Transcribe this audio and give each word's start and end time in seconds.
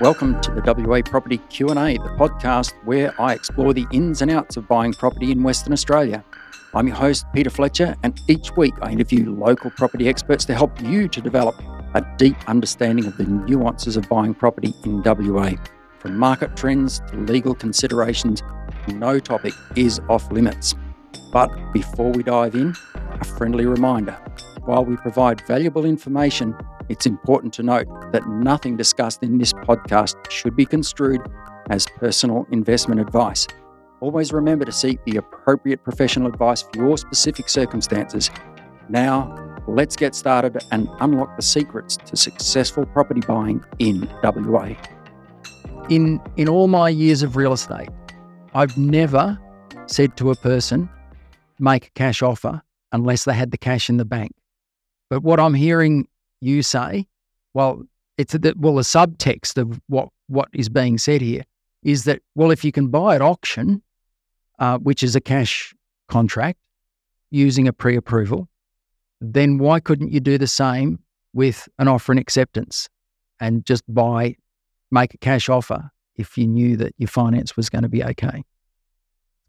Welcome 0.00 0.40
to 0.40 0.50
the 0.52 0.62
WA 0.62 1.02
Property 1.02 1.36
Q&A, 1.50 1.74
the 1.74 2.16
podcast 2.18 2.72
where 2.86 3.12
I 3.20 3.34
explore 3.34 3.74
the 3.74 3.84
ins 3.92 4.22
and 4.22 4.30
outs 4.30 4.56
of 4.56 4.66
buying 4.66 4.94
property 4.94 5.30
in 5.30 5.42
Western 5.42 5.74
Australia. 5.74 6.24
I'm 6.72 6.86
your 6.86 6.96
host, 6.96 7.26
Peter 7.34 7.50
Fletcher, 7.50 7.94
and 8.02 8.18
each 8.26 8.56
week 8.56 8.72
I 8.80 8.92
interview 8.92 9.30
local 9.30 9.70
property 9.72 10.08
experts 10.08 10.46
to 10.46 10.54
help 10.54 10.80
you 10.80 11.06
to 11.06 11.20
develop 11.20 11.54
a 11.92 12.02
deep 12.16 12.36
understanding 12.48 13.04
of 13.04 13.18
the 13.18 13.24
nuances 13.24 13.98
of 13.98 14.08
buying 14.08 14.32
property 14.32 14.72
in 14.84 15.02
WA. 15.02 15.50
From 15.98 16.16
market 16.16 16.56
trends 16.56 17.00
to 17.10 17.16
legal 17.16 17.54
considerations, 17.54 18.42
no 18.88 19.18
topic 19.18 19.52
is 19.76 20.00
off 20.08 20.32
limits. 20.32 20.74
But 21.30 21.50
before 21.74 22.10
we 22.10 22.22
dive 22.22 22.54
in, 22.54 22.74
a 22.94 23.24
friendly 23.26 23.66
reminder. 23.66 24.12
While 24.64 24.86
we 24.86 24.96
provide 24.96 25.46
valuable 25.46 25.84
information, 25.84 26.56
it's 26.90 27.06
important 27.06 27.54
to 27.54 27.62
note 27.62 27.86
that 28.12 28.28
nothing 28.28 28.76
discussed 28.76 29.22
in 29.22 29.38
this 29.38 29.52
podcast 29.52 30.16
should 30.28 30.56
be 30.56 30.66
construed 30.66 31.20
as 31.70 31.86
personal 31.96 32.46
investment 32.50 33.00
advice. 33.00 33.46
Always 34.00 34.32
remember 34.32 34.64
to 34.64 34.72
seek 34.72 34.98
the 35.04 35.16
appropriate 35.16 35.84
professional 35.84 36.26
advice 36.26 36.62
for 36.62 36.84
your 36.84 36.98
specific 36.98 37.48
circumstances. 37.48 38.28
Now, 38.88 39.36
let's 39.68 39.94
get 39.94 40.16
started 40.16 40.58
and 40.72 40.88
unlock 40.98 41.36
the 41.36 41.42
secrets 41.42 41.96
to 41.96 42.16
successful 42.16 42.84
property 42.86 43.20
buying 43.20 43.64
in 43.78 44.08
WA. 44.24 44.74
In, 45.90 46.20
in 46.36 46.48
all 46.48 46.66
my 46.66 46.88
years 46.88 47.22
of 47.22 47.36
real 47.36 47.52
estate, 47.52 47.90
I've 48.52 48.76
never 48.76 49.38
said 49.86 50.16
to 50.16 50.32
a 50.32 50.34
person, 50.34 50.88
make 51.60 51.86
a 51.86 51.90
cash 51.90 52.20
offer 52.20 52.62
unless 52.90 53.24
they 53.24 53.34
had 53.34 53.52
the 53.52 53.58
cash 53.58 53.88
in 53.88 53.96
the 53.96 54.04
bank. 54.04 54.32
But 55.08 55.22
what 55.22 55.38
I'm 55.38 55.54
hearing 55.54 56.08
you 56.40 56.62
say, 56.62 57.06
well, 57.54 57.82
it's 58.16 58.32
the 58.32 58.54
well 58.56 58.74
the 58.74 58.82
subtext 58.82 59.56
of 59.56 59.80
what 59.88 60.08
what 60.28 60.48
is 60.52 60.68
being 60.68 60.98
said 60.98 61.20
here 61.20 61.42
is 61.82 62.04
that 62.04 62.20
well 62.34 62.50
if 62.50 62.64
you 62.64 62.72
can 62.72 62.88
buy 62.88 63.14
at 63.14 63.22
auction, 63.22 63.82
uh, 64.58 64.78
which 64.78 65.02
is 65.02 65.16
a 65.16 65.20
cash 65.20 65.74
contract 66.08 66.58
using 67.30 67.68
a 67.68 67.72
pre-approval, 67.72 68.48
then 69.20 69.58
why 69.58 69.80
couldn't 69.80 70.12
you 70.12 70.20
do 70.20 70.38
the 70.38 70.46
same 70.46 70.98
with 71.32 71.68
an 71.78 71.88
offer 71.88 72.12
and 72.12 72.18
acceptance 72.18 72.88
and 73.40 73.64
just 73.64 73.82
buy, 73.92 74.36
make 74.90 75.14
a 75.14 75.18
cash 75.18 75.48
offer 75.48 75.90
if 76.16 76.36
you 76.36 76.46
knew 76.46 76.76
that 76.76 76.92
your 76.98 77.08
finance 77.08 77.56
was 77.56 77.70
going 77.70 77.82
to 77.82 77.88
be 77.88 78.02
okay? 78.02 78.44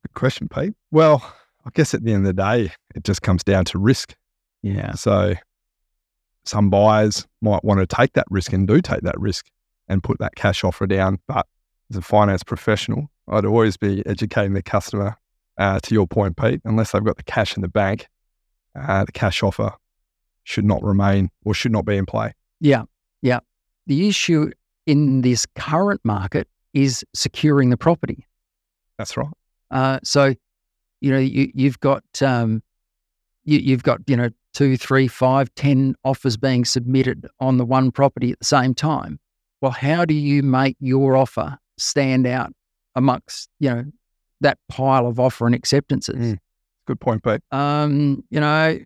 Good 0.04 0.14
question, 0.14 0.48
Pete. 0.48 0.74
Well, 0.92 1.34
I 1.66 1.70
guess 1.74 1.94
at 1.94 2.04
the 2.04 2.14
end 2.14 2.28
of 2.28 2.36
the 2.36 2.42
day, 2.42 2.72
it 2.96 3.04
just 3.04 3.22
comes 3.22 3.44
down 3.44 3.66
to 3.66 3.80
risk. 3.80 4.16
Yeah. 4.62 4.94
So 4.94 5.34
some 6.46 6.70
buyers 6.70 7.28
might 7.42 7.64
want 7.64 7.80
to 7.80 7.88
take 7.88 8.14
that 8.14 8.26
risk 8.30 8.54
and 8.54 8.68
do 8.68 8.82
take 8.82 9.02
that 9.02 9.20
risk 9.20 9.46
and 9.88 10.04
put 10.04 10.20
that 10.20 10.36
cash 10.36 10.64
offer 10.64 10.88
down. 10.88 11.20
But 11.28 11.46
as 11.90 11.98
a 11.98 12.02
finance 12.02 12.44
professional, 12.44 13.10
I'd 13.28 13.46
always 13.46 13.78
be 13.78 14.06
educating 14.06 14.54
the 14.54 14.64
customer 14.64 15.18
uh, 15.58 15.80
to 15.82 15.94
your 15.94 16.08
point, 16.08 16.38
Pete, 16.38 16.62
unless 16.66 16.92
they've 16.92 17.04
got 17.04 17.18
the 17.18 17.24
cash 17.24 17.56
in 17.56 17.62
the 17.62 17.68
bank, 17.68 18.08
uh, 18.76 19.06
the 19.06 19.12
cash 19.12 19.44
offer 19.44 19.74
should 20.44 20.66
not 20.66 20.82
remain 20.84 21.30
or 21.46 21.54
should 21.54 21.72
not 21.72 21.86
be 21.86 21.98
in 21.98 22.06
play. 22.06 22.34
Yeah. 22.60 22.84
Yeah. 23.22 23.40
The 23.88 24.08
issue 24.08 24.52
in 24.88 25.22
this 25.22 25.46
current 25.56 26.02
market 26.04 26.48
is 26.74 27.04
securing 27.14 27.70
the 27.70 27.78
property. 27.78 28.26
That's 28.98 29.18
right. 29.18 29.28
Uh, 29.70 30.00
so, 30.04 30.34
you 31.02 31.12
know, 31.12 31.20
you, 31.20 31.52
you've 31.54 31.80
got 31.80 32.04
um, 32.22 32.64
you, 33.44 33.60
you've 33.60 33.84
got 33.84 34.00
you 34.08 34.16
know 34.16 34.30
two, 34.54 34.78
three, 34.78 35.08
five, 35.08 35.54
ten 35.56 35.96
offers 36.04 36.38
being 36.38 36.66
submitted 36.66 37.28
on 37.40 37.58
the 37.58 37.66
one 37.66 37.92
property 37.92 38.32
at 38.32 38.40
the 38.40 38.46
same 38.46 38.74
time. 38.74 39.20
Well, 39.62 39.72
how 39.72 40.06
do 40.06 40.14
you 40.14 40.44
make 40.44 40.76
your 40.80 41.16
offer 41.16 41.58
stand 41.78 42.28
out 42.28 42.52
amongst 42.96 43.50
you 43.60 43.70
know 43.70 43.86
that 44.42 44.58
pile 44.70 45.08
of 45.08 45.20
offer 45.20 45.46
and 45.46 45.56
acceptances? 45.56 46.16
Mm. 46.16 46.38
Good 46.88 47.00
point, 47.00 47.24
Pete. 47.24 47.42
Um, 47.52 48.24
you 48.30 48.40
know, 48.40 48.80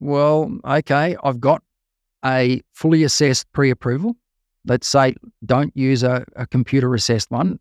well, 0.00 0.56
okay, 0.64 1.16
I've 1.22 1.40
got 1.40 1.62
a 2.24 2.62
fully 2.72 3.04
assessed 3.04 3.50
pre-approval. 3.52 4.16
Let's 4.66 4.88
say 4.88 5.14
don't 5.44 5.76
use 5.76 6.02
a, 6.02 6.24
a 6.36 6.46
computer 6.46 6.94
assessed 6.94 7.30
one, 7.30 7.58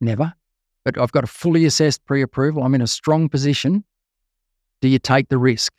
never. 0.00 0.32
But 0.84 0.98
I've 0.98 1.10
got 1.10 1.24
a 1.24 1.26
fully 1.26 1.64
assessed 1.64 2.04
pre-approval. 2.04 2.62
I'm 2.62 2.74
in 2.74 2.82
a 2.82 2.86
strong 2.86 3.28
position. 3.28 3.84
Do 4.80 4.88
you 4.88 5.00
take 5.00 5.28
the 5.28 5.38
risk? 5.38 5.72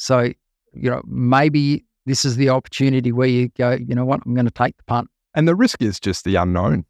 So, 0.00 0.32
you 0.72 0.90
know, 0.90 1.02
maybe 1.04 1.84
this 2.06 2.24
is 2.24 2.36
the 2.36 2.48
opportunity 2.48 3.12
where 3.12 3.28
you 3.28 3.48
go, 3.50 3.72
you 3.72 3.94
know 3.94 4.06
what, 4.06 4.20
I'm 4.24 4.32
going 4.32 4.46
to 4.46 4.50
take 4.50 4.74
the 4.78 4.82
punt. 4.84 5.08
And 5.34 5.46
the 5.46 5.54
risk 5.54 5.82
is 5.82 6.00
just 6.00 6.24
the 6.24 6.36
unknown, 6.36 6.86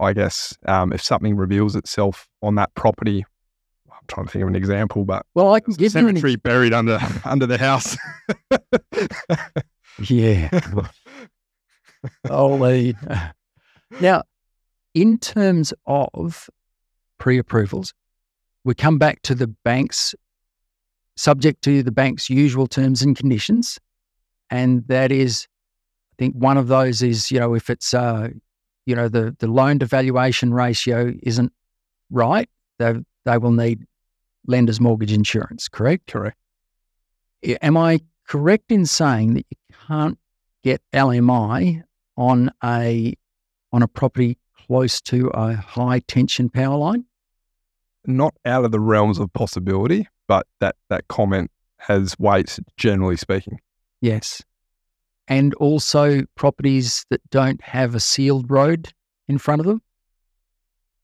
I 0.00 0.14
guess. 0.14 0.56
Um, 0.66 0.90
if 0.90 1.02
something 1.02 1.36
reveals 1.36 1.76
itself 1.76 2.26
on 2.40 2.54
that 2.54 2.74
property, 2.74 3.26
I'm 3.90 3.98
trying 4.08 4.24
to 4.24 4.32
think 4.32 4.42
of 4.42 4.48
an 4.48 4.56
example, 4.56 5.04
but 5.04 5.26
well, 5.34 5.52
I 5.52 5.60
can 5.60 5.74
give 5.74 5.94
you 5.94 6.00
an 6.00 6.06
cemetery 6.06 6.36
buried 6.36 6.72
under 6.72 6.98
under 7.26 7.44
the 7.44 7.58
house. 7.58 7.94
yeah. 10.08 10.48
Holy. 12.26 12.96
Now, 14.00 14.24
in 14.94 15.16
terms 15.16 15.72
of 15.86 16.50
pre-approvals, 17.18 17.94
we 18.64 18.74
come 18.74 18.98
back 18.98 19.22
to 19.22 19.34
the 19.34 19.46
bank's 19.46 20.12
subject 21.16 21.62
to 21.62 21.82
the 21.82 21.92
bank's 21.92 22.30
usual 22.30 22.66
terms 22.66 23.02
and 23.02 23.16
conditions. 23.16 23.78
And 24.50 24.86
that 24.88 25.10
is, 25.10 25.46
I 26.12 26.14
think 26.18 26.34
one 26.34 26.56
of 26.56 26.68
those 26.68 27.02
is, 27.02 27.30
you 27.30 27.40
know, 27.40 27.54
if 27.54 27.68
it's, 27.70 27.92
uh, 27.94 28.28
you 28.84 28.94
know, 28.94 29.08
the, 29.08 29.34
the 29.38 29.48
loan 29.48 29.78
to 29.80 29.86
valuation 29.86 30.54
ratio 30.54 31.12
isn't 31.22 31.52
right, 32.10 32.48
they, 32.78 32.94
they 33.24 33.38
will 33.38 33.52
need 33.52 33.84
lender's 34.46 34.80
mortgage 34.80 35.12
insurance, 35.12 35.68
correct? 35.68 36.06
Correct. 36.06 36.36
Am 37.62 37.76
I 37.76 38.00
correct 38.28 38.70
in 38.70 38.86
saying 38.86 39.34
that 39.34 39.46
you 39.50 39.76
can't 39.86 40.18
get 40.62 40.80
LMI 40.92 41.82
on 42.16 42.50
a 42.64 43.14
on 43.72 43.82
a 43.82 43.88
property 43.88 44.38
close 44.66 45.00
to 45.02 45.28
a 45.28 45.54
high 45.54 46.00
tension 46.00 46.48
power 46.48 46.76
line? 46.76 47.04
Not 48.06 48.34
out 48.44 48.64
of 48.64 48.72
the 48.72 48.80
realms 48.80 49.18
of 49.18 49.32
possibility, 49.32 50.06
but 50.26 50.46
that 50.60 50.76
that 50.88 51.08
comment 51.08 51.50
has 51.78 52.18
weight 52.18 52.58
generally 52.76 53.16
speaking. 53.16 53.60
Yes. 54.00 54.42
And 55.28 55.54
also 55.54 56.22
properties 56.36 57.04
that 57.10 57.20
don't 57.30 57.60
have 57.62 57.94
a 57.94 58.00
sealed 58.00 58.50
road 58.50 58.92
in 59.28 59.38
front 59.38 59.60
of 59.60 59.66
them? 59.66 59.82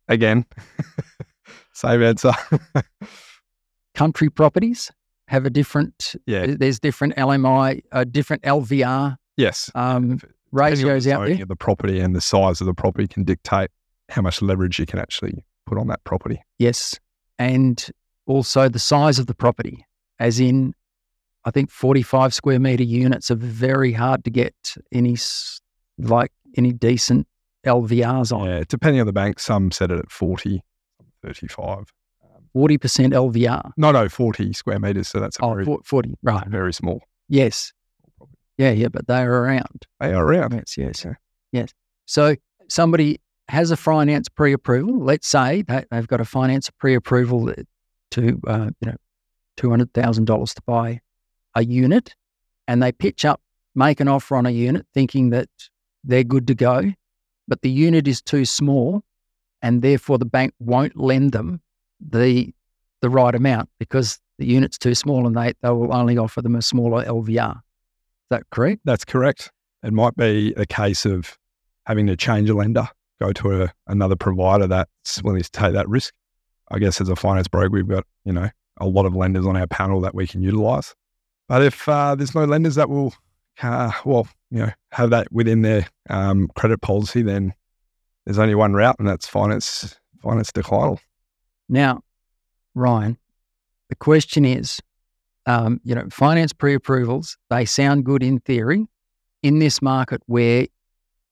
Again, 0.08 0.44
same 1.72 2.02
answer. 2.02 2.32
Country 3.94 4.30
properties 4.30 4.90
have 5.28 5.46
a 5.46 5.50
different, 5.50 6.14
yeah. 6.26 6.46
there's 6.58 6.78
different 6.78 7.16
LMI, 7.16 7.82
uh, 7.92 8.04
different 8.04 8.42
LVR 8.42 9.16
Yes. 9.36 9.70
um, 9.74 10.20
ratios 10.50 11.06
out 11.08 11.26
there. 11.26 11.44
The 11.44 11.56
property 11.56 12.00
and 12.00 12.14
the 12.14 12.20
size 12.20 12.60
of 12.60 12.66
the 12.66 12.74
property 12.74 13.08
can 13.08 13.24
dictate 13.24 13.70
how 14.08 14.22
much 14.22 14.42
leverage 14.42 14.78
you 14.78 14.86
can 14.86 14.98
actually 14.98 15.44
put 15.72 15.80
on 15.80 15.86
that 15.88 16.04
property. 16.04 16.42
Yes. 16.58 16.98
And 17.38 17.84
also 18.26 18.68
the 18.68 18.78
size 18.78 19.18
of 19.18 19.26
the 19.26 19.34
property, 19.34 19.86
as 20.18 20.38
in, 20.38 20.74
I 21.46 21.50
think 21.50 21.70
45 21.70 22.34
square 22.34 22.60
meter 22.60 22.82
units 22.84 23.30
are 23.30 23.36
very 23.36 23.92
hard 23.92 24.22
to 24.24 24.30
get 24.30 24.54
any, 24.92 25.16
like, 25.98 26.30
any 26.58 26.72
decent 26.72 27.26
LVRs 27.66 28.36
on. 28.36 28.48
Yeah, 28.48 28.64
depending 28.68 29.00
on 29.00 29.06
the 29.06 29.12
bank, 29.14 29.40
some 29.40 29.70
set 29.70 29.90
it 29.90 29.98
at 29.98 30.10
40, 30.10 30.62
35. 31.24 31.86
40% 32.54 33.14
LVR. 33.14 33.70
No, 33.78 33.92
no, 33.92 34.10
40 34.10 34.52
square 34.52 34.78
meters. 34.78 35.08
So 35.08 35.20
that's 35.20 35.38
Oh, 35.40 35.54
very, 35.54 35.64
40. 35.86 36.14
Right. 36.22 36.46
very 36.48 36.74
small. 36.74 37.00
Yes. 37.30 37.72
Yeah, 38.58 38.72
yeah, 38.72 38.88
but 38.88 39.06
they 39.06 39.22
are 39.22 39.42
around. 39.44 39.86
They 40.00 40.12
are 40.12 40.22
around. 40.22 40.52
Yes, 40.52 40.76
yes, 40.76 41.06
Okay. 41.06 41.14
yes. 41.50 41.70
So 42.04 42.36
somebody 42.68 43.20
has 43.52 43.70
a 43.70 43.76
finance 43.76 44.30
pre-approval. 44.30 44.98
Let's 44.98 45.28
say 45.28 45.60
they, 45.60 45.84
they've 45.90 46.08
got 46.08 46.22
a 46.22 46.24
finance 46.24 46.70
pre-approval 46.70 47.52
to, 48.12 48.40
uh, 48.46 48.70
you 48.80 48.90
know, 48.90 48.96
two 49.58 49.68
hundred 49.68 49.92
thousand 49.92 50.24
dollars 50.24 50.54
to 50.54 50.62
buy 50.62 51.00
a 51.54 51.62
unit, 51.62 52.14
and 52.66 52.82
they 52.82 52.92
pitch 52.92 53.26
up, 53.26 53.42
make 53.74 54.00
an 54.00 54.08
offer 54.08 54.36
on 54.36 54.46
a 54.46 54.50
unit, 54.50 54.86
thinking 54.94 55.28
that 55.30 55.50
they're 56.02 56.24
good 56.24 56.46
to 56.46 56.54
go, 56.54 56.92
but 57.46 57.60
the 57.60 57.70
unit 57.70 58.08
is 58.08 58.22
too 58.22 58.46
small, 58.46 59.02
and 59.60 59.82
therefore 59.82 60.16
the 60.16 60.24
bank 60.24 60.54
won't 60.58 60.96
lend 60.96 61.32
them 61.32 61.60
the 62.00 62.54
the 63.02 63.10
right 63.10 63.34
amount 63.34 63.68
because 63.78 64.18
the 64.38 64.46
unit's 64.46 64.78
too 64.78 64.94
small, 64.94 65.26
and 65.26 65.36
they 65.36 65.52
they 65.60 65.68
will 65.68 65.94
only 65.94 66.16
offer 66.16 66.40
them 66.40 66.56
a 66.56 66.62
smaller 66.62 67.04
LVR. 67.04 67.56
Is 67.56 68.28
that 68.30 68.44
correct? 68.50 68.80
That's 68.86 69.04
correct. 69.04 69.50
It 69.82 69.92
might 69.92 70.16
be 70.16 70.54
a 70.56 70.64
case 70.64 71.04
of 71.04 71.36
having 71.84 72.06
to 72.06 72.16
change 72.16 72.48
a 72.48 72.54
lender, 72.54 72.88
go 73.22 73.32
to 73.32 73.64
a, 73.64 73.72
another 73.86 74.16
provider 74.16 74.66
that's 74.66 75.22
willing 75.22 75.42
to 75.42 75.50
take 75.50 75.72
that 75.72 75.88
risk. 75.88 76.12
I 76.70 76.78
guess 76.78 77.00
as 77.00 77.08
a 77.08 77.16
finance 77.16 77.48
broker, 77.48 77.70
we've 77.70 77.88
got, 77.88 78.04
you 78.24 78.32
know, 78.32 78.48
a 78.78 78.86
lot 78.86 79.06
of 79.06 79.14
lenders 79.14 79.46
on 79.46 79.56
our 79.56 79.66
panel 79.66 80.00
that 80.00 80.14
we 80.14 80.26
can 80.26 80.42
utilize. 80.42 80.94
But 81.48 81.62
if 81.62 81.88
uh, 81.88 82.14
there's 82.14 82.34
no 82.34 82.44
lenders 82.44 82.76
that 82.76 82.88
will, 82.88 83.14
uh, 83.62 83.92
well, 84.04 84.26
you 84.50 84.58
know 84.58 84.70
have 84.92 85.10
that 85.10 85.30
within 85.32 85.62
their 85.62 85.86
um, 86.10 86.48
credit 86.56 86.80
policy, 86.80 87.22
then 87.22 87.52
there's 88.24 88.38
only 88.38 88.54
one 88.54 88.74
route, 88.74 88.96
and 88.98 89.08
that's 89.08 89.26
finance 89.26 89.98
finance 90.22 90.52
declinal. 90.52 90.98
Now, 91.68 92.02
Ryan, 92.74 93.18
the 93.88 93.96
question 93.96 94.44
is, 94.44 94.80
um, 95.46 95.80
you 95.84 95.94
know, 95.94 96.06
finance 96.10 96.52
pre-approvals 96.52 97.36
they 97.50 97.64
sound 97.64 98.04
good 98.04 98.22
in 98.22 98.40
theory. 98.40 98.86
In 99.42 99.58
this 99.58 99.82
market 99.82 100.22
where 100.26 100.68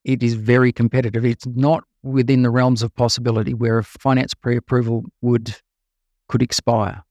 it 0.05 0.23
is 0.23 0.35
very 0.35 0.73
competitive, 0.73 1.25
it's 1.25 1.47
not 1.47 1.85
within 2.03 2.43
the 2.43 2.51
realms 2.51 2.83
of 2.83 2.95
possibility 2.95 3.53
where 3.55 3.79
a 3.79 3.85
finance 3.85 4.35
pre-approval 4.35 5.05
would 5.21 5.55
could 6.29 6.43
expire. 6.43 7.03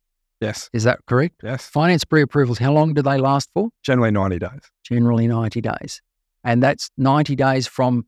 Yes. 0.41 0.69
Is 0.73 0.83
that 0.85 0.99
correct? 1.05 1.41
Yes. 1.43 1.67
Finance 1.67 2.05
pre-approvals, 2.05 2.57
how 2.57 2.71
long 2.71 2.93
do 2.93 3.01
they 3.01 3.17
last 3.17 3.49
for? 3.53 3.69
Generally 3.83 4.11
90 4.11 4.39
days. 4.39 4.61
Generally 4.83 5.27
90 5.27 5.61
days. 5.61 6.01
And 6.45 6.63
that's 6.63 6.89
90 6.97 7.35
days 7.35 7.67
from 7.67 8.05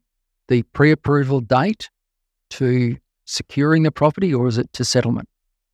the 0.48 0.64
pre-approval 0.64 1.42
date 1.42 1.90
to 2.52 2.96
securing 3.26 3.84
the 3.84 3.92
property 3.92 4.34
or 4.34 4.48
is 4.48 4.58
it 4.58 4.72
to 4.74 4.86
settlement? 4.86 5.28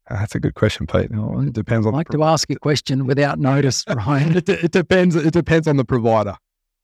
Uh, 0.09 0.15
that's 0.19 0.33
a 0.35 0.39
good 0.39 0.55
question, 0.55 0.87
Pete. 0.87 1.11
Oh, 1.15 1.41
It 1.41 1.53
depends 1.53 1.85
on 1.85 1.93
I 1.93 1.97
like 1.97 2.07
the 2.07 2.17
to 2.17 2.23
ask 2.23 2.49
a 2.49 2.55
question 2.55 3.05
without 3.05 3.37
notice, 3.39 3.83
Ryan. 3.95 4.37
it, 4.37 4.49
it 4.49 4.71
depends. 4.71 5.15
It 5.15 5.33
depends 5.33 5.67
on 5.67 5.77
the 5.77 5.85
provider. 5.85 6.35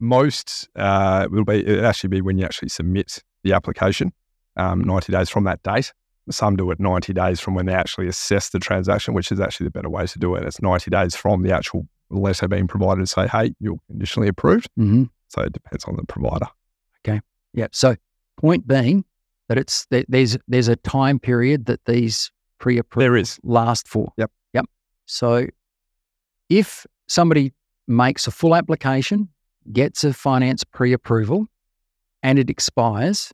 Most 0.04 0.68
uh, 0.76 1.28
will 1.32 1.46
be 1.46 1.66
it 1.66 1.84
actually 1.84 2.10
be 2.10 2.20
when 2.22 2.38
you 2.38 2.44
actually 2.44 2.70
submit 2.70 3.24
the 3.44 3.54
application, 3.54 4.12
um, 4.58 4.82
ninety 4.82 5.14
days 5.14 5.30
from 5.30 5.46
that 5.46 5.64
date. 5.64 5.94
Some 6.30 6.58
do 6.58 6.70
it 6.72 6.80
ninety 6.80 7.14
days 7.14 7.40
from 7.40 7.56
when 7.56 7.66
they 7.68 7.74
actually 7.74 8.08
assess 8.08 8.50
the 8.50 8.60
transaction, 8.60 9.14
which 9.14 9.32
is 9.32 9.40
actually 9.40 9.66
the 9.68 9.72
better 9.72 9.90
way 9.90 10.06
to 10.06 10.20
do 10.20 10.36
it. 10.36 10.44
It's 10.44 10.62
ninety 10.62 10.92
days 10.92 11.16
from 11.16 11.44
the 11.44 11.54
actual 11.56 11.88
letter 12.10 12.50
being 12.50 12.68
provided 12.68 13.02
to 13.02 13.08
say, 13.08 13.28
"Hey, 13.28 13.54
you're 13.62 13.80
conditionally 13.88 14.28
approved." 14.28 14.68
hmm 14.76 15.04
So 15.30 15.42
it 15.44 15.54
depends 15.54 15.86
on 15.86 15.96
the 15.96 16.04
provider. 16.06 16.48
Okay. 17.08 17.22
Yeah. 17.54 17.68
So, 17.72 17.96
point 18.36 18.68
being 18.68 19.06
that 19.48 19.58
it's 19.58 19.86
that 19.86 20.06
there's 20.10 20.38
there's 20.50 20.68
a 20.68 20.76
time 20.76 21.18
period 21.18 21.66
that 21.68 21.80
these 21.86 22.30
pre-approvals 22.60 23.06
There 23.06 23.16
is. 23.18 23.40
last 23.44 23.88
for. 23.88 24.12
Yep. 24.18 24.32
Yep. 24.54 24.66
So, 25.06 25.48
if 26.50 26.86
somebody 27.08 27.54
makes 27.88 28.28
a 28.28 28.32
full 28.32 28.54
application, 28.56 29.30
gets 29.72 30.04
a 30.04 30.14
finance 30.14 30.64
pre-approval, 30.64 31.48
and 32.22 32.40
it 32.40 32.50
expires, 32.50 33.32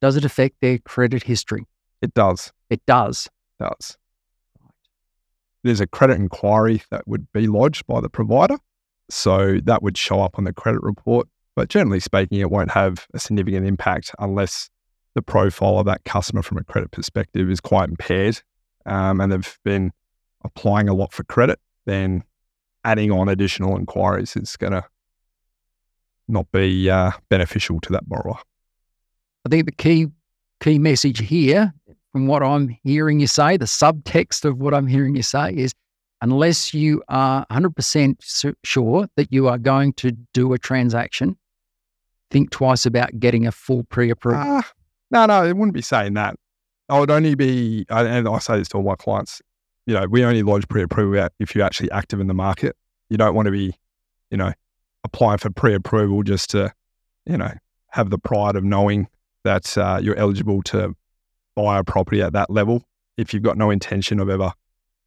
does 0.00 0.16
it 0.16 0.24
affect 0.24 0.56
their 0.60 0.78
credit 0.78 1.22
history? 1.22 1.66
It 2.02 2.14
does. 2.14 2.52
It 2.70 2.84
does. 2.86 3.28
does. 3.58 3.96
There's 5.64 5.80
a 5.80 5.86
credit 5.86 6.16
inquiry 6.16 6.82
that 6.90 7.06
would 7.08 7.30
be 7.32 7.46
lodged 7.46 7.86
by 7.86 8.00
the 8.00 8.08
provider. 8.08 8.58
So 9.08 9.58
that 9.64 9.82
would 9.82 9.96
show 9.96 10.20
up 10.20 10.38
on 10.38 10.44
the 10.44 10.52
credit 10.52 10.82
report. 10.82 11.28
But 11.54 11.68
generally 11.68 12.00
speaking, 12.00 12.40
it 12.40 12.50
won't 12.50 12.70
have 12.72 13.06
a 13.14 13.18
significant 13.18 13.66
impact 13.66 14.14
unless 14.18 14.68
the 15.14 15.22
profile 15.22 15.78
of 15.78 15.86
that 15.86 16.04
customer 16.04 16.42
from 16.42 16.58
a 16.58 16.64
credit 16.64 16.90
perspective 16.90 17.50
is 17.50 17.60
quite 17.60 17.88
impaired 17.88 18.42
um, 18.84 19.20
and 19.20 19.32
they've 19.32 19.58
been 19.64 19.92
applying 20.44 20.88
a 20.88 20.94
lot 20.94 21.12
for 21.12 21.24
credit. 21.24 21.58
Then 21.86 22.22
adding 22.84 23.10
on 23.10 23.28
additional 23.28 23.76
inquiries 23.76 24.36
is 24.36 24.56
going 24.56 24.72
to 24.72 24.84
not 26.28 26.50
be 26.52 26.90
uh, 26.90 27.12
beneficial 27.28 27.80
to 27.80 27.92
that 27.92 28.08
borrower. 28.08 28.38
I 29.44 29.48
think 29.48 29.66
the 29.66 29.72
key 29.72 30.08
key 30.60 30.78
message 30.78 31.20
here, 31.20 31.72
from 32.12 32.26
what 32.26 32.42
I'm 32.42 32.68
hearing 32.82 33.20
you 33.20 33.26
say, 33.26 33.56
the 33.56 33.66
subtext 33.66 34.44
of 34.44 34.58
what 34.58 34.74
I'm 34.74 34.86
hearing 34.86 35.14
you 35.14 35.22
say 35.22 35.54
is 35.54 35.74
unless 36.22 36.72
you 36.72 37.02
are 37.08 37.46
100% 37.50 38.54
sure 38.64 39.08
that 39.16 39.32
you 39.32 39.48
are 39.48 39.58
going 39.58 39.92
to 39.94 40.12
do 40.32 40.52
a 40.54 40.58
transaction, 40.58 41.36
think 42.30 42.50
twice 42.50 42.86
about 42.86 43.18
getting 43.20 43.46
a 43.46 43.52
full 43.52 43.84
pre 43.84 44.10
approval. 44.10 44.42
Ah, 44.42 44.70
no, 45.10 45.26
no, 45.26 45.44
it 45.44 45.56
wouldn't 45.56 45.74
be 45.74 45.82
saying 45.82 46.14
that. 46.14 46.36
I 46.88 46.98
would 47.00 47.10
only 47.10 47.34
be, 47.34 47.84
and 47.88 48.28
I 48.28 48.38
say 48.38 48.58
this 48.58 48.68
to 48.68 48.78
all 48.78 48.82
my 48.82 48.94
clients, 48.94 49.42
you 49.86 49.94
know, 49.94 50.06
we 50.08 50.24
only 50.24 50.42
lodge 50.42 50.68
pre-approval 50.68 51.28
if 51.38 51.54
you're 51.54 51.64
actually 51.64 51.90
active 51.90 52.20
in 52.20 52.26
the 52.26 52.34
market. 52.34 52.76
You 53.08 53.16
don't 53.16 53.34
want 53.34 53.46
to 53.46 53.52
be, 53.52 53.74
you 54.30 54.36
know, 54.36 54.52
applying 55.06 55.38
for 55.38 55.50
pre-approval 55.50 56.22
just 56.22 56.50
to, 56.50 56.72
you 57.24 57.38
know, 57.38 57.52
have 57.90 58.10
the 58.10 58.18
pride 58.18 58.56
of 58.56 58.64
knowing 58.64 59.08
that 59.44 59.78
uh, 59.78 59.98
you're 60.02 60.16
eligible 60.16 60.62
to 60.62 60.94
buy 61.54 61.78
a 61.78 61.84
property 61.84 62.20
at 62.20 62.32
that 62.32 62.50
level. 62.50 62.82
If 63.16 63.32
you've 63.32 63.42
got 63.42 63.56
no 63.56 63.70
intention 63.70 64.20
of 64.20 64.28
ever 64.28 64.52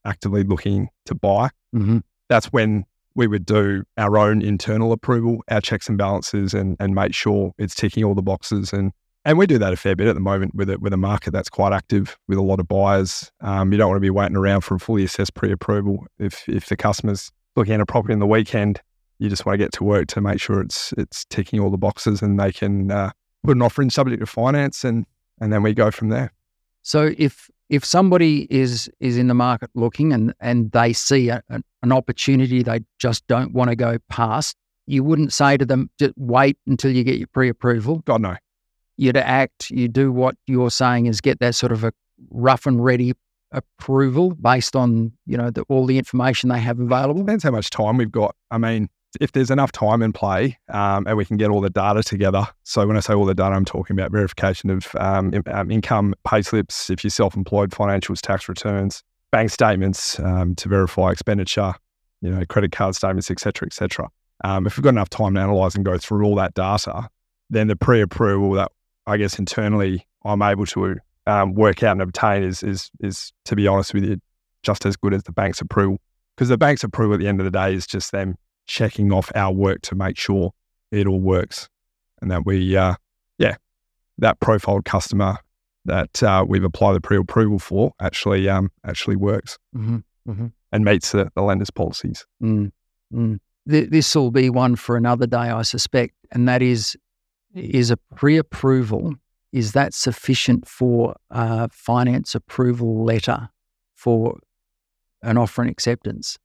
actively 0.06 0.44
looking 0.44 0.90
to 1.06 1.14
buy, 1.14 1.50
mm-hmm. 1.76 2.00
that's 2.28 2.48
when 2.48 2.86
we 3.16 3.28
would 3.28 3.46
do 3.46 3.84
our 3.98 4.18
own 4.18 4.42
internal 4.42 4.92
approval, 4.92 5.44
our 5.50 5.62
checks 5.62 5.90
and 5.90 5.98
balances, 5.98 6.54
and 6.54 6.78
and 6.80 6.96
make 6.96 7.14
sure 7.14 7.54
it's 7.58 7.76
ticking 7.76 8.04
all 8.04 8.16
the 8.16 8.22
boxes. 8.22 8.74
And 8.74 8.92
and 9.26 9.38
we 9.38 9.46
do 9.46 9.58
that 9.58 9.74
a 9.74 9.76
fair 9.76 9.96
bit 9.96 10.08
at 10.08 10.16
the 10.16 10.22
moment 10.22 10.56
with 10.56 10.70
a, 10.70 10.80
with 10.80 10.94
a 10.94 10.98
market 10.98 11.32
that's 11.32 11.50
quite 11.50 11.74
active 11.74 12.18
with 12.28 12.38
a 12.38 12.42
lot 12.42 12.60
of 12.60 12.68
buyers. 12.68 13.32
Um, 13.42 13.72
you 13.72 13.78
don't 13.78 13.90
want 13.90 13.98
to 13.98 14.02
be 14.02 14.10
waiting 14.10 14.38
around 14.38 14.62
for 14.62 14.76
a 14.76 14.80
fully 14.80 15.04
assessed 15.04 15.34
pre-approval. 15.34 16.06
If 16.18 16.48
if 16.48 16.68
the 16.68 16.78
customer's 16.78 17.32
looking 17.56 17.74
at 17.74 17.82
a 17.82 17.86
property 17.86 18.14
in 18.14 18.20
the 18.20 18.28
weekend, 18.28 18.82
you 19.20 19.30
just 19.30 19.46
want 19.46 19.56
to 19.56 19.58
get 19.58 19.72
to 19.74 19.84
work 19.84 20.08
to 20.08 20.22
make 20.22 20.42
sure 20.42 20.62
it's 20.62 20.94
it's 20.98 21.26
ticking 21.26 21.60
all 21.60 21.70
the 21.70 21.78
boxes, 21.78 22.22
and 22.22 22.40
they 22.40 22.52
can 22.52 22.90
uh, 22.92 23.12
put 23.44 23.56
an 23.56 23.62
offer 23.62 23.82
in 23.82 23.90
subject 23.90 24.22
to 24.22 24.26
finance, 24.26 24.84
and 24.84 25.06
and 25.40 25.54
then 25.54 25.62
we 25.62 25.74
go 25.74 25.92
from 25.92 26.10
there. 26.10 26.34
So 26.82 27.14
if 27.18 27.50
if 27.70 27.86
somebody 27.86 28.48
is 28.50 28.90
is 29.00 29.18
in 29.18 29.28
the 29.28 29.34
market 29.34 29.70
looking 29.76 30.14
and 30.14 30.34
and 30.40 30.72
they 30.72 30.94
see 30.94 31.30
a, 31.30 31.44
an, 31.50 31.64
an 31.84 31.92
opportunity 31.92 32.64
they 32.64 32.80
just 32.98 33.28
don't 33.28 33.54
want 33.54 33.70
to 33.70 33.76
go 33.76 33.98
past, 34.10 34.56
you 34.88 35.04
wouldn't 35.04 35.34
say 35.34 35.58
to 35.58 35.66
them, 35.66 35.90
just 36.00 36.14
wait 36.18 36.58
until 36.66 36.92
you 36.92 37.04
get 37.04 37.18
your 37.18 37.28
pre-approval. 37.28 38.00
God 38.06 38.22
no, 38.22 38.38
You'd 38.98 39.18
act, 39.18 39.70
you 39.70 39.88
do 39.88 40.12
what 40.12 40.36
you're 40.48 40.72
saying 40.72 41.06
is 41.06 41.22
get 41.22 41.40
that 41.40 41.56
sort 41.56 41.72
of 41.72 41.84
a 41.84 41.94
rough 42.32 42.66
and 42.66 42.84
ready 42.84 43.14
approval 43.52 44.36
based 44.36 44.76
on 44.76 45.12
you 45.26 45.36
know 45.38 45.50
the, 45.50 45.64
all 45.70 45.86
the 45.86 45.98
information 45.98 46.50
they 46.50 46.60
have 46.60 46.80
available. 46.80 47.22
depends 47.22 47.44
how 47.44 47.52
much 47.52 47.70
time 47.70 47.98
we've 47.98 48.12
got. 48.12 48.36
I 48.52 48.58
mean, 48.58 48.90
if 49.20 49.32
there's 49.32 49.50
enough 49.50 49.72
time 49.72 50.02
in 50.02 50.14
play 50.14 50.58
um, 50.70 51.08
and 51.08 51.18
we 51.18 51.26
can 51.26 51.38
get 51.38 51.50
all 51.50 51.62
the 51.62 51.70
data 51.70 52.04
together. 52.04 52.48
So 52.64 52.86
when 52.86 52.98
I 52.98 53.00
say 53.00 53.14
all 53.14 53.26
the 53.26 53.34
data, 53.34 53.56
I'm 53.56 53.66
talking 53.66 53.98
about 53.98 54.12
verification 54.12 54.70
of 54.70 54.96
um, 54.96 55.34
in- 55.34 55.44
um, 55.48 55.72
income, 55.72 56.14
pay 56.28 56.42
slips, 56.42 56.90
if 56.90 57.04
you're 57.04 57.12
self-employed, 57.12 57.72
financials, 57.72 58.22
tax 58.22 58.48
returns, 58.48 59.04
bank 59.32 59.50
statements 59.50 60.20
um, 60.20 60.56
to 60.56 60.70
verify 60.70 61.12
expenditure, 61.12 61.74
you 62.22 62.30
know, 62.30 62.46
credit 62.46 62.72
card 62.72 62.96
statements, 62.96 63.32
et 63.32 63.40
cetera, 63.40 63.66
et 63.66 63.74
cetera. 63.74 64.08
Um, 64.44 64.68
if 64.68 64.78
we've 64.78 64.84
got 64.84 64.90
enough 64.90 65.10
time 65.10 65.34
to 65.36 65.42
analyze 65.42 65.76
and 65.76 65.84
go 65.84 65.98
through 65.98 66.26
all 66.26 66.36
that 66.36 66.54
data, 66.54 67.10
then 67.50 67.68
the 67.68 67.76
pre-approval 67.76 68.52
that 68.54 68.72
I 69.08 69.18
guess 69.18 69.40
internally 69.40 70.06
I'm 70.24 70.42
able 70.42 70.66
to 70.68 70.98
um, 71.26 71.54
work 71.56 71.84
out 71.84 71.94
and 71.94 72.02
obtain 72.02 72.44
is, 72.44 72.64
is, 72.64 72.92
is, 73.00 73.34
to 73.46 73.56
be 73.56 73.68
honest 73.68 73.94
with 73.94 74.04
you, 74.04 74.22
just 74.64 74.86
as 74.86 74.96
good 74.96 75.14
as 75.14 75.24
the 75.24 75.32
bank's 75.32 75.62
approval. 75.62 75.98
Because 76.36 76.50
the 76.50 76.58
bank's 76.58 76.84
approval 76.84 77.16
at 77.16 77.20
the 77.20 77.28
end 77.28 77.40
of 77.40 77.46
the 77.46 77.52
day 77.52 77.74
is 77.74 77.88
just 77.88 78.12
them 78.12 78.36
checking 78.70 79.12
off 79.12 79.32
our 79.36 79.52
work 79.52 79.82
to 79.82 79.96
make 79.96 80.18
sure 80.18 80.52
it 80.92 81.08
all 81.08 81.20
works 81.20 81.68
and 82.22 82.32
that 82.32 82.46
we, 82.46 82.78
uh, 82.78 82.96
yeah, 83.38 83.56
that 84.20 84.40
profiled 84.40 84.86
customer 84.86 85.38
that 85.86 86.22
uh, 86.22 86.46
we've 86.48 86.64
applied 86.64 86.94
the 86.94 87.02
pre-approval 87.02 87.58
for 87.58 87.94
actually 88.00 88.48
um, 88.48 88.72
actually 88.86 89.16
works 89.16 89.58
Mm-hmm. 89.76 90.48
and 90.72 90.86
meets 90.86 91.12
the, 91.12 91.32
the 91.34 91.42
lender's 91.42 91.72
policies. 91.72 92.24
Mm, 92.44 92.72
mm. 93.12 93.40
Th- 93.68 93.90
this 93.90 94.14
will 94.16 94.30
be 94.30 94.52
one 94.52 94.76
for 94.76 94.96
another 94.96 95.26
day, 95.26 95.38
I 95.38 95.64
suspect, 95.64 96.14
and 96.32 96.48
that 96.48 96.62
is 96.62 96.96
is 97.56 97.90
a 97.90 97.98
pre-approval. 98.16 99.16
Is 99.52 99.72
that 99.72 99.96
sufficient 99.96 100.68
for 100.68 101.16
a 101.32 101.70
finance 101.70 102.36
approval 102.36 103.04
letter 103.04 103.50
for 103.96 104.38
an 105.24 105.38
offer 105.38 105.64
and 105.64 105.72
acceptance? 105.72 106.38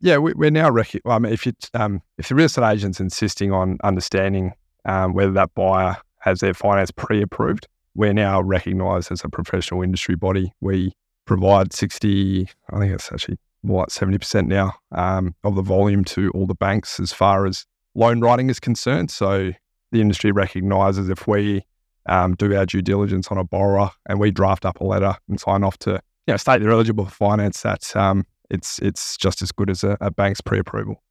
Yeah, 0.00 0.18
we, 0.18 0.32
we're 0.34 0.50
now. 0.50 0.70
Rec- 0.70 1.02
I 1.04 1.18
mean, 1.18 1.32
if 1.32 1.46
you 1.46 1.52
um, 1.74 2.00
if 2.16 2.28
the 2.28 2.34
real 2.34 2.46
estate 2.46 2.70
agent's 2.70 3.00
insisting 3.00 3.52
on 3.52 3.78
understanding 3.84 4.52
um, 4.86 5.12
whether 5.12 5.32
that 5.32 5.54
buyer 5.54 5.96
has 6.20 6.40
their 6.40 6.54
finance 6.54 6.90
pre-approved, 6.90 7.68
we're 7.94 8.14
now 8.14 8.40
recognised 8.40 9.12
as 9.12 9.24
a 9.24 9.28
professional 9.28 9.82
industry 9.82 10.14
body. 10.14 10.52
We 10.60 10.92
provide 11.26 11.72
sixty, 11.72 12.48
I 12.70 12.78
think 12.78 12.92
it's 12.94 13.12
actually 13.12 13.38
more 13.62 13.80
like 13.80 13.90
seventy 13.90 14.16
percent 14.16 14.48
now 14.48 14.72
um, 14.92 15.34
of 15.44 15.54
the 15.54 15.62
volume 15.62 16.04
to 16.04 16.30
all 16.30 16.46
the 16.46 16.54
banks 16.54 16.98
as 16.98 17.12
far 17.12 17.46
as 17.46 17.66
loan 17.94 18.20
writing 18.20 18.48
is 18.48 18.58
concerned. 18.58 19.10
So 19.10 19.52
the 19.92 20.00
industry 20.00 20.32
recognises 20.32 21.10
if 21.10 21.26
we 21.26 21.62
um, 22.06 22.36
do 22.36 22.56
our 22.56 22.64
due 22.64 22.80
diligence 22.80 23.28
on 23.28 23.36
a 23.36 23.44
borrower 23.44 23.90
and 24.08 24.18
we 24.18 24.30
draft 24.30 24.64
up 24.64 24.80
a 24.80 24.84
letter 24.84 25.14
and 25.28 25.38
sign 25.38 25.62
off 25.62 25.76
to 25.80 26.00
you 26.26 26.32
know 26.32 26.36
state 26.38 26.62
they're 26.62 26.70
eligible 26.70 27.04
for 27.04 27.10
finance, 27.10 27.60
that 27.62 27.94
um, 27.94 28.24
it's 28.50 28.78
it's 28.80 29.16
just 29.16 29.42
as 29.42 29.52
good 29.52 29.70
as 29.70 29.84
a, 29.84 29.96
a 30.00 30.10
bank's 30.10 30.40
pre-approval. 30.40 31.02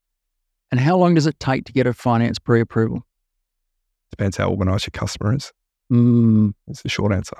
And 0.71 0.79
how 0.79 0.97
long 0.97 1.15
does 1.15 1.25
it 1.25 1.39
take 1.39 1.65
to 1.65 1.73
get 1.73 1.87
a 1.87 1.93
finance 1.93 2.37
pre-approval? 2.39 3.03
Depends 4.11 4.37
how 4.37 4.49
organised 4.49 4.85
your 4.87 4.91
customer 4.91 5.35
is. 5.35 5.51
Mm, 5.91 6.53
It's 6.67 6.81
the 6.83 6.89
short 6.89 7.11
answer. 7.13 7.37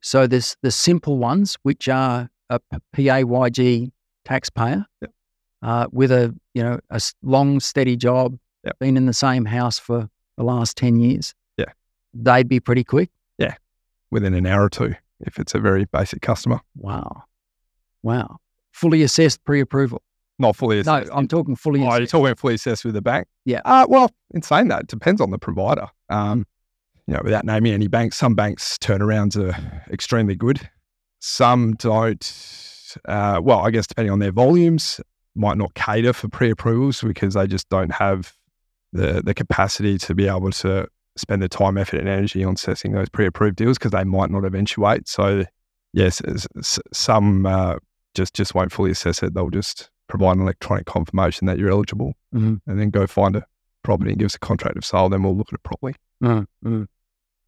so 0.00 0.26
there's 0.26 0.56
the 0.62 0.70
simple 0.70 1.18
ones, 1.18 1.56
which 1.62 1.88
are 1.88 2.30
a 2.48 2.60
PAYG 2.94 3.90
taxpayer 4.24 4.86
Yep. 5.02 5.10
uh, 5.62 5.86
with 5.92 6.10
a 6.12 6.34
you 6.54 6.62
know 6.62 6.78
a 6.90 7.00
long 7.22 7.60
steady 7.60 7.96
job, 7.96 8.38
Yep. 8.64 8.78
been 8.78 8.96
in 8.96 9.06
the 9.06 9.12
same 9.12 9.44
house 9.44 9.78
for 9.78 10.08
the 10.36 10.44
last 10.44 10.76
10 10.76 10.96
years. 10.96 11.34
Yeah. 11.56 11.72
They'd 12.14 12.48
be 12.48 12.60
pretty 12.60 12.84
quick. 12.84 13.10
Yeah, 13.38 13.54
within 14.10 14.34
an 14.34 14.46
hour 14.46 14.64
or 14.64 14.70
two 14.70 14.94
if 15.20 15.38
it's 15.38 15.54
a 15.54 15.58
very 15.58 15.86
basic 15.86 16.20
customer. 16.20 16.60
Wow. 16.76 17.24
Wow. 18.02 18.38
Fully 18.76 19.02
assessed 19.02 19.42
pre 19.44 19.60
approval. 19.60 20.02
Not 20.38 20.54
fully 20.54 20.80
assessed. 20.80 21.08
No. 21.08 21.14
I'm 21.14 21.26
talking 21.26 21.56
fully 21.56 21.80
Oh, 21.80 21.96
you're 21.96 22.06
talking 22.06 22.34
fully 22.34 22.56
assessed 22.56 22.84
with 22.84 22.92
the 22.92 23.00
bank? 23.00 23.26
Yeah. 23.46 23.62
Uh, 23.64 23.86
well, 23.88 24.10
in 24.34 24.42
saying 24.42 24.68
that, 24.68 24.82
it 24.82 24.88
depends 24.88 25.22
on 25.22 25.30
the 25.30 25.38
provider. 25.38 25.88
Um, 26.10 26.46
you 27.06 27.14
know, 27.14 27.22
without 27.24 27.46
naming 27.46 27.72
any 27.72 27.88
banks, 27.88 28.18
some 28.18 28.34
banks 28.34 28.76
turnarounds 28.76 29.34
are 29.34 29.56
extremely 29.90 30.36
good. 30.36 30.68
Some 31.20 31.72
don't. 31.78 32.22
Uh, 33.06 33.40
well, 33.42 33.60
I 33.60 33.70
guess 33.70 33.86
depending 33.86 34.12
on 34.12 34.18
their 34.18 34.30
volumes, 34.30 35.00
might 35.34 35.56
not 35.56 35.72
cater 35.72 36.12
for 36.12 36.28
pre-approvals 36.28 37.00
because 37.00 37.32
they 37.32 37.46
just 37.46 37.70
don't 37.70 37.92
have 37.92 38.34
the 38.92 39.22
the 39.24 39.32
capacity 39.32 39.96
to 39.98 40.14
be 40.14 40.28
able 40.28 40.50
to 40.50 40.86
spend 41.16 41.40
the 41.40 41.48
time, 41.48 41.78
effort, 41.78 42.00
and 42.00 42.10
energy 42.10 42.44
on 42.44 42.52
assessing 42.52 42.92
those 42.92 43.08
pre-approved 43.08 43.56
deals 43.56 43.78
because 43.78 43.92
they 43.92 44.04
might 44.04 44.30
not 44.30 44.44
eventuate. 44.44 45.08
So, 45.08 45.46
yes, 45.94 46.20
some 46.92 47.46
uh, 47.46 47.76
just 48.16 48.34
just 48.34 48.54
won't 48.54 48.72
fully 48.72 48.90
assess 48.90 49.22
it. 49.22 49.34
They'll 49.34 49.50
just 49.50 49.90
provide 50.08 50.36
an 50.36 50.42
electronic 50.42 50.86
confirmation 50.86 51.46
that 51.46 51.58
you're 51.58 51.70
eligible, 51.70 52.14
Mhm. 52.34 52.60
and 52.66 52.80
then 52.80 52.90
go 52.90 53.06
find 53.06 53.36
a 53.36 53.44
property 53.82 54.10
and 54.10 54.18
give 54.18 54.26
us 54.26 54.34
a 54.34 54.40
contract 54.40 54.76
of 54.76 54.84
sale. 54.84 55.08
Then 55.08 55.22
we'll 55.22 55.36
look 55.36 55.48
at 55.52 55.54
it 55.58 55.62
properly. 55.62 55.94
Mm, 56.22 56.46
mm. 56.64 56.86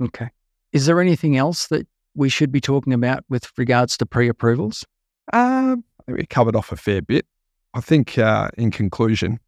Okay. 0.03 0.31
Is 0.73 0.87
there 0.87 1.01
anything 1.01 1.37
else 1.37 1.67
that 1.69 1.89
we 2.15 2.29
should 2.29 2.53
be 2.53 2.61
talking 2.61 2.93
about 2.93 3.25
with 3.29 3.51
regards 3.57 3.97
to 3.99 4.07
pre 4.07 4.29
approvals? 4.29 4.85
Um, 5.33 5.85
I 6.01 6.05
think 6.05 6.19
we 6.19 6.27
covered 6.27 6.55
off 6.57 6.71
a 6.73 6.77
fair 6.77 7.01
bit. 7.03 7.27
I 7.75 7.81
think, 7.81 8.19
uh, 8.19 8.49
in 8.57 8.71
conclusion, 8.71 9.41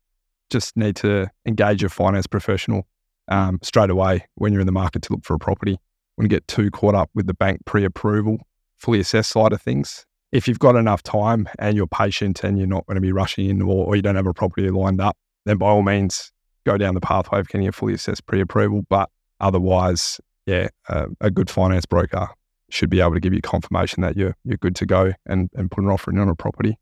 just 0.50 0.77
need 0.77 0.97
to 0.97 1.31
engage 1.47 1.83
your 1.83 1.91
finance 1.91 2.27
professional 2.27 2.87
um, 3.29 3.59
straight 3.62 3.91
away 3.91 4.27
when 4.35 4.53
you're 4.53 4.61
in 4.61 4.67
the 4.67 4.73
market 4.73 5.03
to 5.03 5.12
look 5.12 5.25
for 5.25 5.35
a 5.35 5.39
property. 5.39 5.79
When 6.17 6.25
you 6.25 6.29
get 6.29 6.47
too 6.49 6.71
caught 6.71 6.95
up 6.95 7.11
with 7.15 7.27
the 7.27 7.35
bank 7.35 7.61
pre-approval, 7.65 8.39
fully 8.77 9.00
assessed 9.00 9.31
side 9.31 9.53
of 9.53 9.62
things. 9.62 10.05
If 10.32 10.46
you've 10.46 10.58
got 10.58 10.76
enough 10.76 11.02
time 11.02 11.49
and 11.58 11.76
you're 11.76 11.87
patient 11.87 12.44
and 12.44 12.56
you're 12.56 12.66
not 12.66 12.87
going 12.87 12.94
to 12.94 13.00
be 13.00 13.12
rushing 13.12 13.50
in 13.50 13.62
or, 13.62 13.87
or 13.87 13.96
you 13.96 14.02
don't 14.02 14.16
have 14.16 14.26
a 14.26 14.34
property 14.34 14.68
lined 14.70 15.00
up, 15.00 15.16
then 15.44 15.58
by 15.58 15.66
all 15.66 15.82
means 15.82 16.32
go 16.64 16.76
down 16.76 16.94
the 16.94 17.00
pathway 17.00 17.40
of 17.40 17.49
getting 17.49 17.66
a 17.66 17.72
fully 17.72 17.94
assessed 17.94 18.26
pre-approval. 18.26 18.84
But 18.88 19.10
otherwise, 19.40 20.20
yeah, 20.46 20.68
uh, 20.88 21.06
a 21.20 21.30
good 21.30 21.50
finance 21.50 21.87
broker 21.87 22.28
should 22.68 22.90
be 22.90 23.00
able 23.00 23.14
to 23.14 23.20
give 23.20 23.34
you 23.34 23.40
confirmation 23.40 24.02
that 24.02 24.16
you're 24.16 24.37
you're 24.44 24.56
good 24.58 24.76
to 24.76 24.87
go 24.87 25.12
and, 25.26 25.50
and 25.54 25.70
put 25.70 25.82
an 25.82 25.90
offer 25.90 26.10
in 26.12 26.18
on 26.18 26.28
a 26.28 26.37
property 26.37 26.78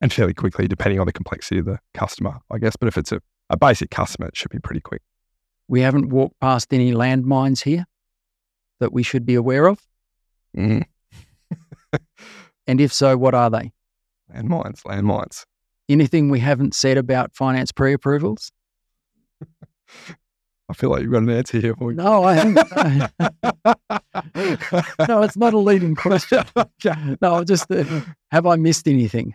and 0.00 0.12
fairly 0.12 0.34
quickly, 0.34 0.68
depending 0.68 1.00
on 1.00 1.06
the 1.06 1.12
complexity 1.12 1.58
of 1.58 1.64
the 1.64 1.78
customer, 1.94 2.38
I 2.50 2.58
guess. 2.58 2.76
But 2.76 2.88
if 2.88 2.98
it's 2.98 3.12
a, 3.12 3.20
a 3.50 3.56
basic 3.56 3.90
customer, 3.90 4.28
it 4.28 4.36
should 4.36 4.50
be 4.50 4.58
pretty 4.58 4.80
quick. 4.80 5.02
We 5.68 5.80
haven't 5.80 6.10
walked 6.10 6.38
past 6.40 6.72
any 6.72 6.92
landmines 6.92 7.62
here 7.62 7.86
that 8.78 8.92
we 8.92 9.02
should 9.02 9.26
be 9.26 9.34
aware 9.34 9.66
of. 9.66 9.80
Mm. 10.56 10.84
And 12.66 12.80
if 12.80 12.92
so, 12.92 13.16
what 13.16 13.34
are 13.34 13.50
they? 13.50 13.72
Landmines, 14.34 14.82
landmines. 14.82 15.44
Anything 15.88 16.30
we 16.30 16.40
haven't 16.40 16.74
said 16.74 16.98
about 16.98 17.34
finance 17.34 17.72
pre 17.72 17.92
approvals? 17.92 18.50
I 20.68 20.74
feel 20.74 20.90
like 20.90 21.02
you've 21.02 21.12
got 21.12 21.22
an 21.22 21.30
answer 21.30 21.60
here 21.60 21.76
for 21.76 21.90
me. 21.90 21.94
No, 21.94 22.24
I 22.24 22.34
haven't. 22.34 22.56
no, 25.08 25.22
it's 25.22 25.36
not 25.36 25.54
a 25.54 25.58
leading 25.58 25.94
question. 25.94 26.42
No, 27.22 27.36
I 27.36 27.44
just 27.44 27.70
uh, 27.70 27.84
have 28.32 28.46
I 28.46 28.56
missed 28.56 28.88
anything? 28.88 29.34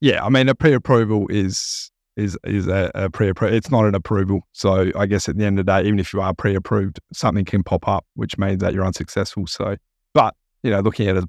yeah, 0.00 0.24
I 0.24 0.30
mean, 0.30 0.48
a 0.48 0.54
pre-approval 0.54 1.26
is 1.28 1.90
is 2.16 2.38
is 2.44 2.66
a, 2.66 2.90
a 2.94 3.10
pre-approval. 3.10 3.54
It's 3.54 3.70
not 3.70 3.84
an 3.84 3.94
approval. 3.94 4.40
So 4.52 4.90
I 4.96 5.04
guess 5.04 5.28
at 5.28 5.36
the 5.36 5.44
end 5.44 5.58
of 5.58 5.66
the 5.66 5.72
day, 5.72 5.86
even 5.86 5.98
if 5.98 6.14
you 6.14 6.22
are 6.22 6.32
pre-approved, 6.32 6.98
something 7.12 7.44
can 7.44 7.62
pop 7.62 7.86
up, 7.86 8.06
which 8.14 8.38
means 8.38 8.60
that 8.60 8.72
you're 8.72 8.86
unsuccessful. 8.86 9.46
So, 9.46 9.76
but 10.14 10.34
you 10.66 10.72
know, 10.72 10.80
looking 10.80 11.08
at 11.08 11.16
it 11.16 11.24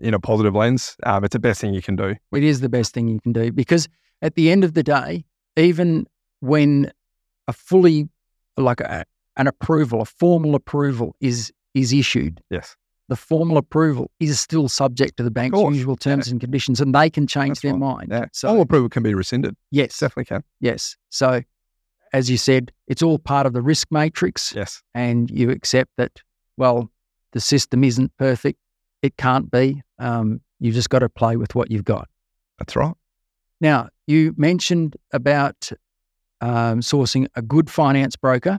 in 0.00 0.12
a 0.12 0.18
positive 0.20 0.54
lens, 0.54 0.96
um, 1.04 1.24
it's 1.24 1.32
the 1.32 1.38
best 1.38 1.60
thing 1.60 1.72
you 1.72 1.80
can 1.82 1.94
do. 1.96 2.14
It 2.34 2.42
is 2.44 2.60
the 2.60 2.68
best 2.68 2.92
thing 2.92 3.06
you 3.08 3.20
can 3.20 3.32
do 3.32 3.52
because 3.52 3.88
at 4.20 4.34
the 4.34 4.50
end 4.50 4.64
of 4.64 4.74
the 4.74 4.82
day, 4.82 5.24
even 5.56 6.06
when 6.40 6.90
a 7.48 7.52
fully 7.52 8.08
like 8.56 8.80
a, 8.80 9.04
an 9.36 9.46
approval, 9.46 10.00
a 10.02 10.04
formal 10.04 10.54
approval 10.54 11.14
is 11.20 11.52
is 11.74 11.92
issued, 11.92 12.40
Yes, 12.50 12.76
the 13.08 13.16
formal 13.16 13.56
approval 13.56 14.10
is 14.18 14.40
still 14.40 14.68
subject 14.68 15.16
to 15.18 15.22
the 15.22 15.30
bank's 15.30 15.58
usual 15.60 15.94
terms 15.96 16.26
and 16.28 16.40
conditions, 16.40 16.80
and 16.80 16.94
they 16.94 17.08
can 17.08 17.26
change 17.26 17.50
That's 17.50 17.60
their 17.60 17.72
right. 17.72 17.80
mind. 17.80 18.08
yeah. 18.10 18.26
So 18.32 18.48
All 18.48 18.60
approval 18.60 18.88
can 18.88 19.02
be 19.02 19.14
rescinded. 19.14 19.54
yes, 19.70 19.98
Definitely 19.98 20.24
can. 20.24 20.42
yes. 20.60 20.96
So 21.10 21.42
as 22.12 22.28
you 22.30 22.36
said, 22.38 22.72
it's 22.86 23.02
all 23.02 23.18
part 23.18 23.46
of 23.46 23.52
the 23.52 23.60
risk 23.62 23.88
matrix, 23.90 24.52
Yes. 24.54 24.82
and 24.94 25.30
you 25.30 25.50
accept 25.50 25.90
that. 25.98 26.22
Well, 26.56 26.90
the 27.36 27.40
system 27.40 27.84
isn't 27.84 28.10
perfect; 28.16 28.58
it 29.02 29.18
can't 29.18 29.50
be. 29.50 29.82
Um, 29.98 30.40
you've 30.58 30.74
just 30.74 30.88
got 30.88 31.00
to 31.00 31.10
play 31.10 31.36
with 31.36 31.54
what 31.54 31.70
you've 31.70 31.84
got. 31.84 32.08
That's 32.58 32.74
right. 32.74 32.94
Now, 33.60 33.90
you 34.06 34.32
mentioned 34.38 34.96
about 35.12 35.70
um, 36.40 36.80
sourcing 36.80 37.26
a 37.34 37.42
good 37.42 37.68
finance 37.68 38.16
broker. 38.16 38.58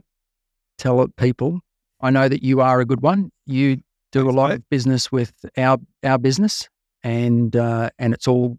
Tell 0.78 1.02
it 1.02 1.16
people. 1.16 1.58
I 2.00 2.10
know 2.10 2.28
that 2.28 2.44
you 2.44 2.60
are 2.60 2.78
a 2.78 2.84
good 2.84 3.02
one. 3.02 3.32
You 3.46 3.78
do 4.12 4.20
Thanks, 4.22 4.32
a 4.32 4.36
lot 4.36 4.50
mate. 4.50 4.54
of 4.60 4.70
business 4.70 5.10
with 5.10 5.32
our 5.56 5.78
our 6.04 6.18
business, 6.18 6.68
and 7.02 7.56
uh, 7.56 7.90
and 7.98 8.14
it's 8.14 8.28
all 8.28 8.58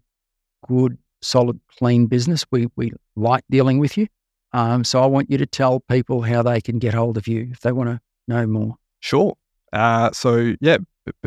good, 0.68 0.98
solid, 1.22 1.58
clean 1.78 2.08
business. 2.08 2.44
We 2.50 2.68
we 2.76 2.92
like 3.16 3.44
dealing 3.48 3.78
with 3.78 3.96
you. 3.96 4.06
Um, 4.52 4.84
so 4.84 5.02
I 5.02 5.06
want 5.06 5.30
you 5.30 5.38
to 5.38 5.46
tell 5.46 5.80
people 5.80 6.20
how 6.20 6.42
they 6.42 6.60
can 6.60 6.78
get 6.78 6.92
hold 6.92 7.16
of 7.16 7.26
you 7.26 7.48
if 7.52 7.60
they 7.60 7.72
want 7.72 7.88
to 7.88 8.00
know 8.28 8.46
more. 8.46 8.74
Sure. 9.00 9.34
Uh, 9.72 10.10
so 10.12 10.54
yeah, 10.60 10.78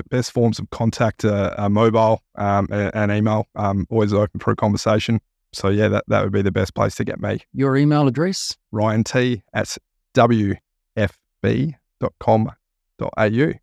best 0.09 0.31
forms 0.31 0.59
of 0.59 0.69
contact 0.69 1.25
are, 1.25 1.53
are 1.59 1.69
mobile 1.69 2.21
um, 2.35 2.67
and, 2.71 2.91
and 2.95 3.11
email. 3.11 3.47
Um, 3.55 3.87
always 3.89 4.13
open 4.13 4.39
for 4.39 4.51
a 4.51 4.55
conversation. 4.55 5.19
So 5.53 5.69
yeah, 5.69 5.87
that, 5.89 6.05
that 6.07 6.23
would 6.23 6.33
be 6.33 6.41
the 6.41 6.51
best 6.51 6.73
place 6.75 6.95
to 6.95 7.03
get 7.03 7.21
me. 7.21 7.39
Your 7.53 7.77
email 7.77 8.07
address. 8.07 8.57
Ryan 8.71 9.03
T 9.03 9.43
at 9.53 9.77
wfb.com.au. 10.15 10.57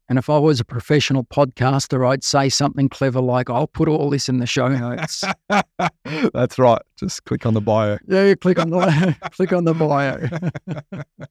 And 0.09 0.19
if 0.19 0.29
I 0.29 0.39
was 0.39 0.61
a 0.61 0.65
professional 0.65 1.25
podcaster, 1.25 2.09
I'd 2.09 2.23
say 2.23 2.49
something 2.49 2.89
clever 2.89 3.21
like, 3.21 3.49
"I'll 3.49 3.67
put 3.67 3.89
all 3.89 4.11
this 4.11 4.29
in 4.29 4.39
the 4.39 4.47
show 4.47 4.69
notes." 4.69 5.25
That's 6.05 6.59
right. 6.59 6.83
Just 6.97 7.25
click 7.25 7.47
on 7.47 7.55
the 7.55 7.61
bio. 7.61 7.99
Yeah, 8.07 8.27
you 8.27 8.37
click 8.37 8.59
on 8.59 8.71
the 8.71 9.17
click 9.33 9.53
on 9.53 9.65
the 9.65 9.75
bio. 9.75 10.29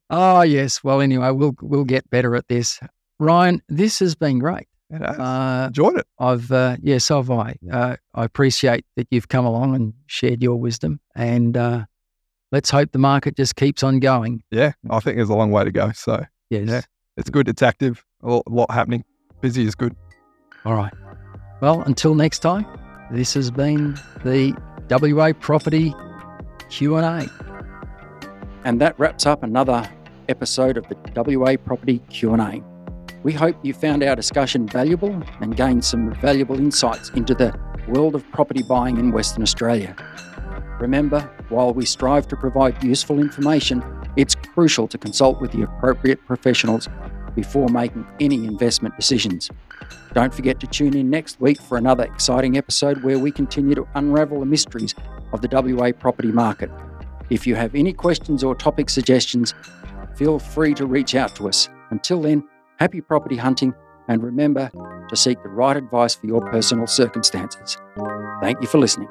oh 0.09 0.41
yes. 0.43 0.83
Well, 0.83 1.01
anyway, 1.01 1.31
we'll 1.31 1.55
we'll 1.61 1.85
get 1.85 2.09
better 2.09 2.35
at 2.35 2.47
this. 2.47 2.79
Ryan, 3.19 3.61
this 3.69 3.99
has 3.99 4.15
been 4.15 4.39
great. 4.39 4.67
It 4.91 5.01
has. 5.01 5.19
Uh, 5.19 5.65
Enjoyed 5.67 5.97
it. 5.99 6.07
I've 6.17 6.51
uh, 6.51 6.77
yes, 6.81 7.05
so 7.05 7.17
have 7.17 7.29
I. 7.29 7.55
Uh, 7.71 7.95
I 8.15 8.23
appreciate 8.23 8.85
that 8.95 9.07
you've 9.11 9.27
come 9.27 9.45
along 9.45 9.75
and 9.75 9.93
shared 10.07 10.41
your 10.41 10.55
wisdom, 10.55 10.99
and 11.15 11.55
uh, 11.55 11.85
let's 12.51 12.69
hope 12.71 12.91
the 12.91 12.97
market 12.97 13.35
just 13.37 13.55
keeps 13.55 13.83
on 13.83 13.99
going. 13.99 14.41
Yeah, 14.49 14.71
I 14.89 14.99
think 14.99 15.17
there's 15.17 15.29
a 15.29 15.35
long 15.35 15.51
way 15.51 15.63
to 15.63 15.71
go. 15.71 15.91
So 15.91 16.25
Yes. 16.49 16.67
Yeah. 16.69 16.81
it's 17.17 17.29
good. 17.29 17.47
It's 17.47 17.61
active. 17.61 18.03
A 18.23 18.29
lot, 18.29 18.43
a 18.47 18.49
lot 18.49 18.71
happening. 18.71 19.03
Busy 19.41 19.63
is 19.65 19.75
good. 19.75 19.95
All 20.65 20.73
right. 20.73 20.93
Well, 21.61 21.81
until 21.83 22.15
next 22.15 22.39
time, 22.39 22.65
this 23.11 23.33
has 23.35 23.51
been 23.51 23.93
the 24.25 24.53
WA 24.89 25.33
Property 25.39 25.93
Q 26.69 26.95
and 26.95 27.05
A. 27.05 28.27
And 28.63 28.81
that 28.81 28.97
wraps 28.99 29.25
up 29.25 29.43
another 29.43 29.87
episode 30.27 30.77
of 30.77 30.85
the 30.89 30.95
WA 31.37 31.55
Property 31.57 31.99
Q 32.09 32.33
and 32.33 32.41
A. 32.41 32.68
We 33.21 33.33
hope 33.33 33.57
you 33.63 33.73
found 33.73 34.01
our 34.01 34.15
discussion 34.15 34.65
valuable 34.65 35.21
and 35.41 35.55
gained 35.55 35.83
some 35.83 36.13
valuable 36.15 36.57
insights 36.57 37.09
into 37.09 37.35
the 37.35 37.53
world 37.89 38.15
of 38.15 38.29
property 38.31 38.63
buying 38.63 38.97
in 38.97 39.11
Western 39.11 39.43
Australia. 39.43 39.93
Remember, 40.79 41.29
while 41.49 41.73
we 41.73 41.85
strive 41.85 42.29
to 42.29 42.37
provide 42.37 42.81
useful 42.81 43.19
information, 43.19 43.83
it's 44.15 44.35
crucial 44.35 44.87
to 44.87 44.97
consult 44.97 45.41
with 45.41 45.51
the 45.51 45.63
appropriate 45.63 46.25
professionals 46.25 46.87
before 47.35 47.67
making 47.67 48.07
any 48.21 48.45
investment 48.45 48.95
decisions. 48.95 49.49
Don't 50.13 50.33
forget 50.33 50.61
to 50.61 50.67
tune 50.67 50.95
in 50.95 51.09
next 51.09 51.41
week 51.41 51.59
for 51.61 51.77
another 51.77 52.05
exciting 52.05 52.57
episode 52.57 53.03
where 53.03 53.19
we 53.19 53.31
continue 53.31 53.75
to 53.75 53.87
unravel 53.95 54.39
the 54.39 54.45
mysteries 54.45 54.95
of 55.33 55.41
the 55.41 55.49
WA 55.51 55.91
property 55.91 56.31
market. 56.31 56.71
If 57.29 57.45
you 57.45 57.55
have 57.55 57.75
any 57.75 57.91
questions 57.91 58.45
or 58.45 58.55
topic 58.55 58.89
suggestions, 58.89 59.53
feel 60.15 60.39
free 60.39 60.73
to 60.75 60.85
reach 60.85 61.15
out 61.15 61.35
to 61.35 61.49
us. 61.49 61.67
Until 61.91 62.21
then, 62.21 62.43
happy 62.79 63.01
property 63.01 63.35
hunting 63.35 63.73
and 64.07 64.23
remember 64.23 64.71
to 65.09 65.15
seek 65.15 65.41
the 65.43 65.49
right 65.49 65.77
advice 65.77 66.15
for 66.15 66.27
your 66.27 66.41
personal 66.49 66.87
circumstances. 66.87 67.77
Thank 68.41 68.61
you 68.61 68.67
for 68.67 68.77
listening. 68.79 69.09